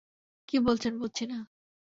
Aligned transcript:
কী 0.49 0.57
বলছেন 0.59 0.93
বুঝছি 0.99 1.25
না। 1.27 1.37